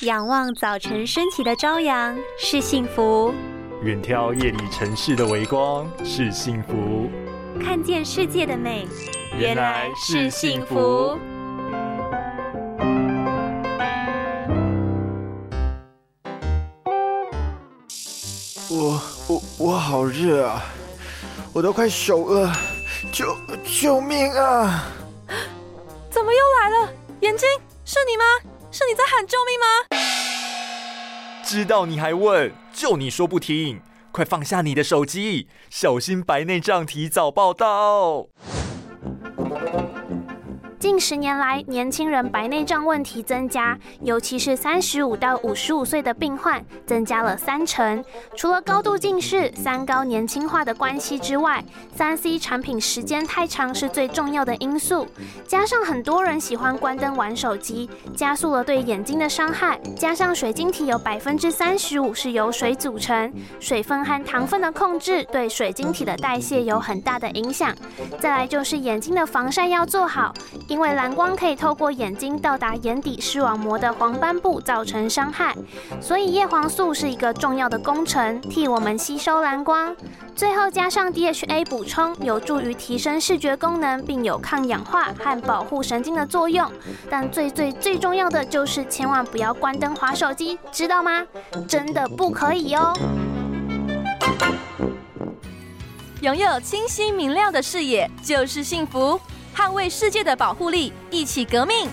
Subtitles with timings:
[0.00, 3.32] 仰望早晨升起的朝阳是幸福，
[3.82, 7.08] 远眺夜里城市的微光是幸福，
[7.62, 8.88] 看见世界的美
[9.38, 11.16] 原来是幸福。
[18.68, 20.60] 我我我好热啊，
[21.52, 22.52] 我都快熟了，
[23.12, 23.24] 救
[23.64, 24.86] 救命啊！
[26.10, 26.92] 怎么又来了？
[27.20, 27.48] 眼睛
[27.84, 28.24] 是你吗？
[28.74, 29.66] 是你在喊救命吗？
[31.44, 38.26] 知道你还问，就你说不听，快放下你的手机，小心白内障提早报道。
[40.84, 48.04] 近十年来，年轻人白内障问题增加，尤其是三十五到五十五岁的病患增加了三成。
[48.36, 51.64] 除了高度近视、三高年轻化的关系之外，
[51.96, 55.06] 三 C 产品时间太长是最重要的因素。
[55.48, 59.80] 加上很多人喜欢关灯玩手机，加速了对眼睛的伤害。
[59.98, 67.74] 加上水晶体有百分之三十五是由水组成，水分和糖分的控制对水晶体的代谢有很大的影响。
[68.20, 70.34] 再来就是眼睛的防晒要做好。
[70.74, 75.54] 因为蓝光可以透过眼睛到达眼底视网膜的黄斑部，造成伤害，
[76.00, 79.94] 所以叶黄素是一个重要的工程，替我们吸收蓝光。
[80.34, 86.68] 最后加上 DHA 补充，有助于提升视觉功能，并有抗氧化和保护神经的作用。
[87.08, 91.24] 但最最最重要的就是千万不要关灯划手机，知道吗？
[91.68, 92.92] 真的不可以哦！
[96.20, 99.20] 拥有清晰明亮的视野就是幸福。
[99.54, 101.88] 捍卫世界的保护力，一起革命！